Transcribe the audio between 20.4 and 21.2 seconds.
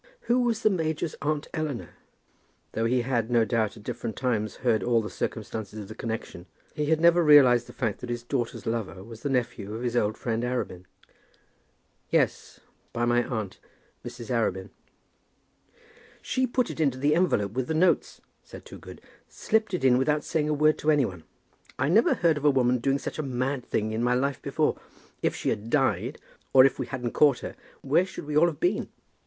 a word to any